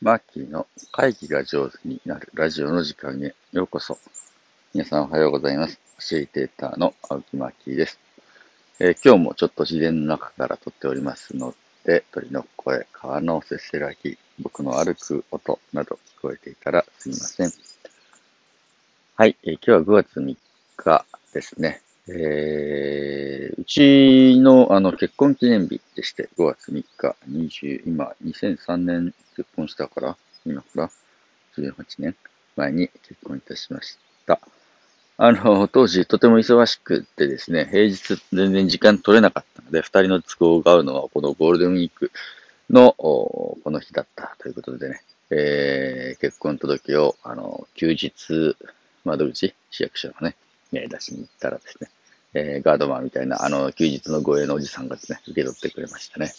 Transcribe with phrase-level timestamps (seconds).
[0.00, 3.98] マーキーの会議が上手になるラジオの時間へようこそ。
[4.72, 5.80] 皆さんおはようございます。
[5.98, 7.98] シェイテーターの青木マーキーです、
[8.78, 17.50] えー、今日もちょっと自然の中から撮っておりますので、鳥の声、川のせせらぎ、僕の歩く音など聞こえていたらすいません。
[19.16, 20.36] はい、えー、今日は5月3
[20.76, 21.82] 日ですね。
[22.10, 30.90] えー、うちのあの結婚記念日でして、5月3日、20、今、2003年結婚したから、今から
[31.56, 32.16] 18年
[32.56, 34.40] 前に結婚いたしました。
[35.18, 42.10] あの、当時とても忙しくてですね、平日全然時間取れなかったので、二人の都合が合うのはこのゴールデンウィーク
[42.70, 48.56] のこの日だったということでね、えー、結婚届を、あの、休日
[49.04, 50.36] 窓口、市役所のね、
[50.70, 51.90] 出しに行ったらですね、
[52.34, 56.32] えー、ガードマンみたいな、あの、休日の護衛のおじさんがですね、受け取ってくれましたね。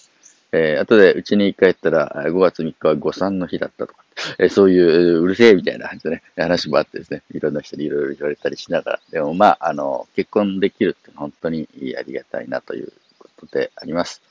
[0.52, 4.04] えー、後でうちに帰ったら、5月3日は誤算の日だったとか、
[4.40, 11.68] えー、そういううるせえみたいな感じでね、話もあってですね、いろんな人にいろいろ言われたりしながら、でもまあ、あの、結婚できるって本当に
[11.98, 14.22] ありがたいなということであります。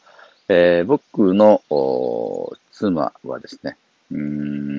[0.48, 1.62] えー、僕の
[2.72, 3.76] 妻はですね、
[4.10, 4.77] うん、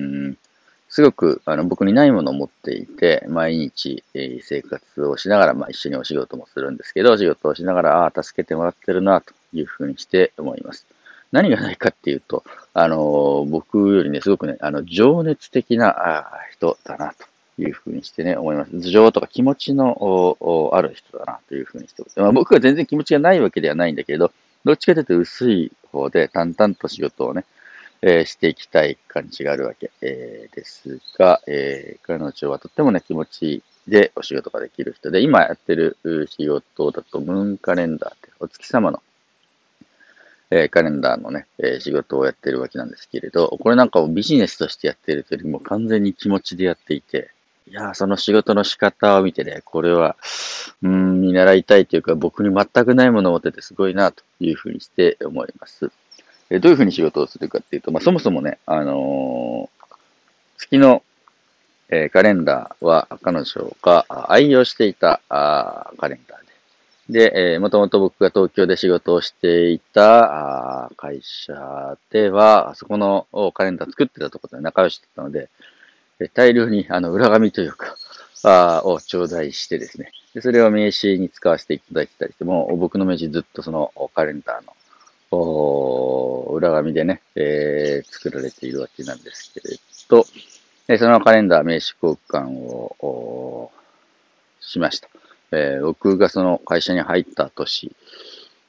[0.90, 10.86] すごくあの僕にないものを持っていて、毎日、え、生活をしながら、まあ、一緒にお仕事もするんですけど、仕事をしながら、ああ、助けてもらってるな、というふうにして思います。
[11.30, 12.42] 何がないかっていうと、
[12.74, 17.14] あの、僕よりね、すごくね、あの、情熱的なあ人だな、
[17.56, 18.72] というふうにしてね、思います。
[18.72, 24.32] 頭上とか気持ちのおおある人だな、というふうにしてまあ、僕は全然気持ちがないわけではないんだけれど、
[24.64, 27.44] どっちかというと薄い方で淡々と仕事をね、
[28.02, 35.98] えー、していきたい感じがあるわけ、えー、ですが、えー、彼女はとってもね、気持ちでお仕事ができる人で、今やってる
[36.30, 39.02] 仕事だと、ムーンカレンダーってお月様の、
[40.50, 47.30] えー、カレンダーのね、えー、仕事をやってるわけなんですけれど、これなんかをビジネスとしてやってるというよりも完全に気持ちでやっていて、
[47.66, 50.16] いやその仕事の仕方を見てね、これは、
[50.82, 55.90] うん、見習いたいというか、僕に全くないものを持っててすごいな、というふうにして思います。
[56.50, 59.86] えどういうふうに仕事をするかっていうと、まあ、そもそもね、あのー、
[60.58, 61.02] 月の、
[61.88, 75.48] えー、カレンダーは彼女が愛用していたあカレンダーで、で、えー、もともと僕が東京で仕事をしていたあ会社では、そこのカレンダー作ってたところで仲良しだったので、
[76.20, 77.96] え大量にあの裏紙というか、
[78.42, 80.12] あを頂戴してですね。
[80.34, 84.72] で、それを名刺に使わせていただいてたりしても、僕の名刺ずっとそのカレンダーの
[85.32, 89.76] 裏紙でね、えー、作られているわけなんですけれ
[90.08, 90.26] ど、
[90.88, 93.70] えそのカレンダー名刺交換を
[94.60, 95.08] しました。
[95.52, 97.92] えー、僕がその会社に入った年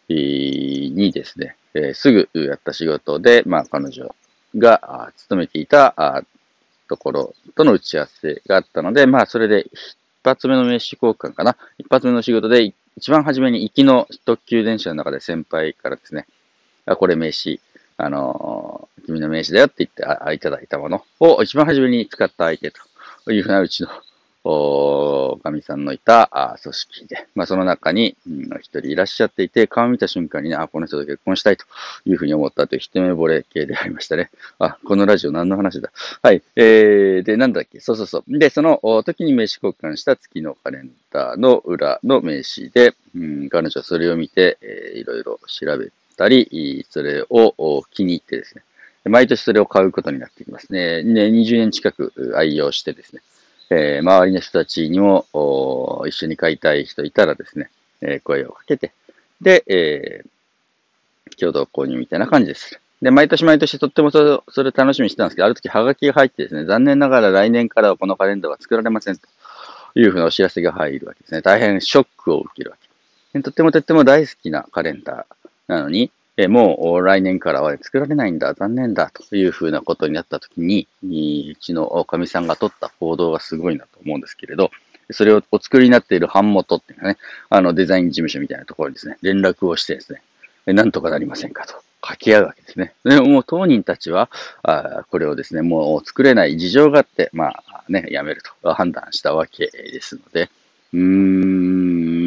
[0.10, 4.14] にですね、えー、すぐやった仕事で、まあ、彼女
[4.56, 6.24] が勤めていた
[6.90, 11.58] ところとの打ち合わせがあったので、まあ、それで一発目の名刺交換かな。
[11.78, 16.28] 一発目の仕事で、一番初めに行きの特急電車の中で先輩からですね、
[16.86, 17.60] あ、これ名刺、
[17.98, 23.90] あのー、君の名刺だよって言ってあいただいたものを一番初めに使った相手というふうなうちの、
[24.44, 28.18] お神さんのいたあ組織で、まあ、その中に
[28.60, 31.66] 一、人いらっしゃっていて、顔を見た瞬間にね、あ、この人と結婚したいと
[32.06, 34.32] いうふうに思ったという一目惚れ系でありましたね。
[34.58, 35.92] あ、このラジオ何の話だ
[36.24, 36.42] はい。
[36.56, 38.38] えー、で、なんだっけそうそうそう。
[38.40, 48.64] で、その時に名刺交換した月のカレンダーの裏の名刺で、うん、彼女はそれを見て、えー、いろいろ調べたり、それを気に入ってですね、
[49.06, 51.04] 毎年それを買うことになってきますね。
[51.04, 53.22] ね20年近く愛用してですね、
[53.72, 55.26] え、周りの人たちにも
[56.08, 57.72] 一緒に買いたい人いたらですね、
[58.02, 58.92] え、声をかけて、
[59.42, 60.24] で、え、
[61.40, 62.80] 共同購入みたいな感じです。
[63.02, 69.28] で、毎年毎年とってもそれ楽しみにしてたんですけど、ある時ハガキが入ってですね、残念ながら来年からはこのカレンダーは作られませんと
[69.96, 71.42] いうふうなお知らせが入るわけですね。
[71.42, 72.78] 大変ショックを受けるわ
[73.34, 73.42] け。
[73.42, 75.41] とってもとっても大好きなカレンダー
[75.76, 84.72] なのに、えもう来年からは作られないんだ、残念だというふうなことになったときに、うちのおかみさんが取った行動がすごいなと思うんですけれど、
[85.12, 87.18] それをお作りになっている版元っていうかね、
[87.50, 90.22] あのデザイン事務所みたいなところにですね、連絡をしてですね、
[90.74, 92.94] なんとかなりませんかと掛け合うわけですね。
[93.04, 94.30] でもう当人たちは、
[94.64, 100.50] あこれをですね、もう作れない事情があって、まあね、やめると判断したわけですので、
[100.94, 102.21] うーん、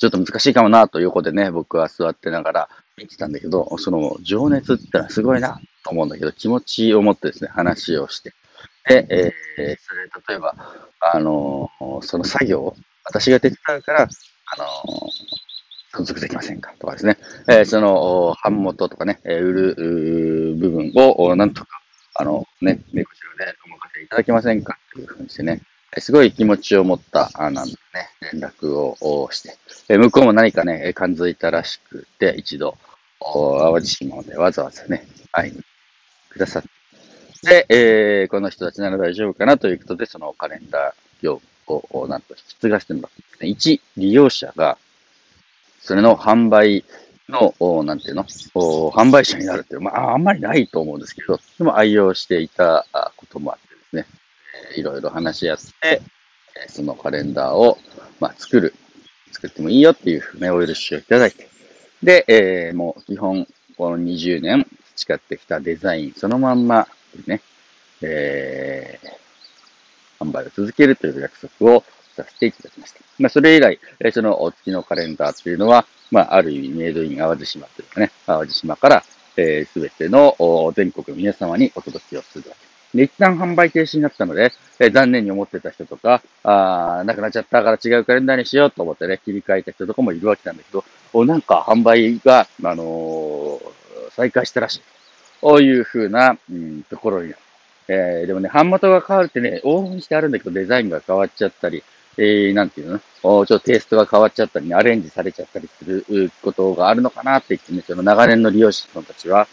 [0.00, 8.32] ちょっと難しいかもなと横でね、僕は座ってながら見てたんだけど、その情熱ってのはすごいなと思うんだけど、気持ちを持ってですね、話をして。
[8.88, 10.54] で、えー、それ例えば、
[11.00, 14.06] あのー、その作業を私が手伝うから、あ
[14.58, 17.18] のー、存続できませんかとかですね、
[17.48, 19.74] えー、その、版元とかね、売る
[20.56, 21.80] 部分をなんとか
[22.14, 25.62] あのね、ね、こちらでお任せいただけませんかというふうにしてね、
[25.98, 27.74] すごい気持ちを持った、あなんね、
[28.32, 29.42] 連絡をし
[29.86, 32.76] て、向こうも何かね、感づいたらしくて、一度、
[33.20, 35.62] 淡路島でわざわざね、会いに
[36.30, 36.68] くださって、
[37.42, 44.76] で、えー、この人たちなら大丈夫かなということで、そのカレンダー業務をなんと引き継がせてもらってですね、一利用者が、
[45.80, 46.84] それの販売
[47.28, 47.54] の、
[47.84, 52.86] なんていうの、販売者になるっていう、まあ、あんまりないと思うんですけど、でも愛用していた
[53.16, 54.20] こともあってですね、
[54.76, 56.02] いろいろ話し合って、
[56.68, 57.78] そのカレンダーを、
[58.20, 58.74] まあ、作る、
[59.32, 61.48] 作ってもいいよっていうね、お許しをいただいて、
[62.02, 63.46] で、えー、もう基本、
[63.76, 66.86] この20年培ってきたデザインそのまんま、
[67.26, 67.40] ね、
[68.02, 71.84] えー、販売を続けるという約束を
[72.14, 73.00] させていただきました。
[73.18, 79.04] まあ、それ以来、えその月のカレンダーっていうのは、まあ、ある意味メイドイン淡路島というかね、淡路島から、
[79.36, 80.36] えー、全ての
[80.74, 93.60] 全国の皆様にお届けをするわけです、一旦販売停止になったので、え、残念に思ってた人とか、ああなくなっちゃったから違うカレンダーにしようと思ってね、切り替えた人とかもいるわけなんだけど、おなんか販売が、あのー、
[94.12, 94.82] 再開したらしい。
[95.40, 97.38] こういう風な、うん、ところになる。
[97.88, 101.82] えー、でもね、版元が変わるってね、往々にしてあるんだけど、デザインが変わっちゃったり、
[102.16, 102.98] えー、なんていうの？
[102.98, 106.04] ちょっとテイストが変わっちゃったり、アレンジされちゃったりする
[106.42, 109.48] ことがあるのかなって言ってね、その長年の利用者さんたちは、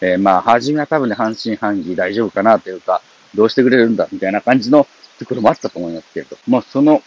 [0.00, 3.02] えー、まあ、初めは多分ね、半信半疑大丈夫かなというか、
[3.34, 4.86] どうしてくれるんだみたいな感じの
[5.18, 7.02] ところもあったと思いますけれど、まあ、その、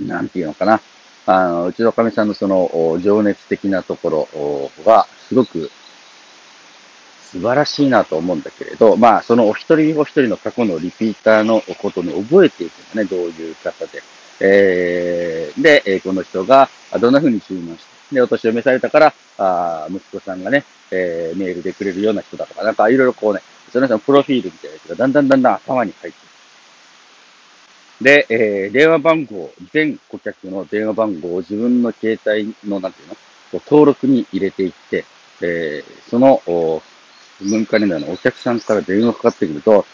[0.00, 0.80] なんていうのかな、
[1.26, 5.70] あの、うちのかみさんのその、情熱的なところは、すごく
[7.32, 14.02] 素晴らしいなと思うんだけれど、まあ、そのお一人お一人の過去のリピーターのことに覚えていくのね、どういう方で。
[14.38, 16.68] えー、で、この人が
[17.00, 23.40] どんな風に注文して、で、お年を召されたから、あ息子さんがね、えー、メールでくれるような人だとか、なんかいろいろこうね、
[23.72, 26.26] その人のプロフィールみたいなやつがだんだんだんだん頭に入って。
[28.00, 33.16] で、えー、電話番号、全顧客の電話番号を自分の携帯の、なんていうの、
[33.52, 35.04] 登録に入れていって、
[35.40, 36.42] えー、その、
[37.40, 39.86] 文化年代のお客さんから電話かかってくると、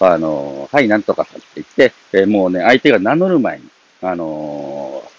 [0.00, 3.68] あの、はい、なんとかさって言って、えー、もうね、相手が名乗る前に、
[4.02, 5.10] あのー、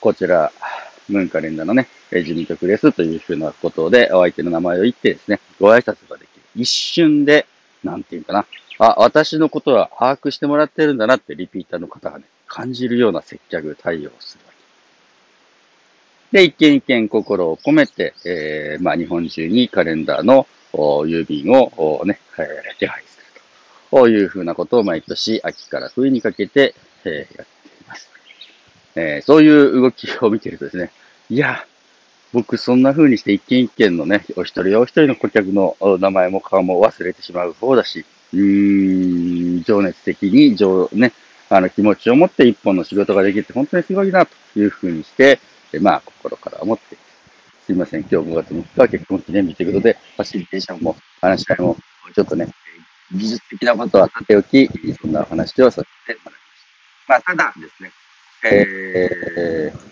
[0.00, 0.52] こちら、
[1.10, 6.42] 文化連打のね、え事務局ですというふうなことで、お相手の名前を言ってですね、ご挨拶ができる。
[6.56, 7.46] 一瞬で、
[7.84, 8.46] なんていうかな、
[8.78, 14.52] あ、私のことは把握してもらってるんだなってリピーターの方がね、感じるような接客対応をするわ
[16.32, 16.38] け。
[16.38, 22.46] で、一件一件心を込めて、えー、まあ日本中にカレンダーの郵便をね、え
[22.78, 23.40] 手配すると。
[23.90, 26.74] こういうふうなことを毎年秋から冬にかけて、
[27.04, 28.08] えー、やっています。
[28.96, 30.90] えー、そういう動きを見てるとですね、
[31.30, 31.64] いや、
[32.32, 41.12] 僕そんな風にして一件一件のね、お一人お一人の顧客の名前も顔も忘れてしまう方だし、うーん、情熱的に、情、ね、
[41.48, 45.38] あの気持ちを持って一本の仕事ができるって本当にすごいなという風にして、
[45.72, 46.96] えまあ心から思って、
[47.64, 51.76] すいません、今日5月3日は結婚記念日ということで、ファシリテーションも話し合いも
[52.12, 52.48] ちょっとね、
[53.12, 54.68] 技術的なことはさておき、
[55.00, 56.66] そんなお話をさせてもらいまし
[57.06, 57.12] た。
[57.12, 57.92] まあ、ただですね、
[58.42, 59.89] えー、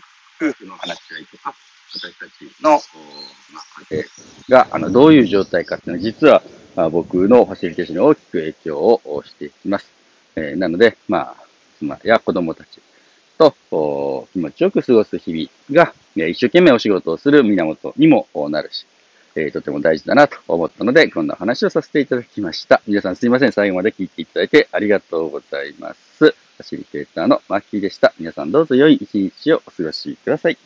[0.89, 1.55] 話し合いとか、
[1.95, 4.05] 私たちの、まあ、家
[4.49, 6.43] 庭が、あの、どういう状態かっていうのは、実は、
[6.75, 9.91] まあ、僕のファシリテーションに大きく影響をしていきます。
[10.37, 11.37] えー、なので、まあ、
[11.79, 12.81] 妻や子供たち
[13.39, 13.55] と
[14.33, 18.87] 気持ちよく過ごす日々が、一生懸命お仕事をする源にもなるし、
[19.37, 22.83] えー、とても大事だなと思ったので、こんな話をさせていただきました。
[22.87, 23.53] 皆さんすいません。
[23.53, 26.25] 最後まで聞いていただいてありがとうございます。
[26.25, 28.13] ファシリテーターのマッキーでした。
[28.19, 30.59] 皆さんどうぞ良い一日をお過ごしください。